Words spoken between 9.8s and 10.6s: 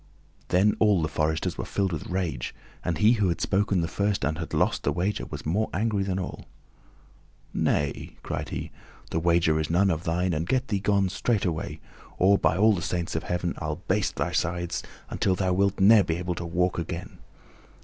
of thine, and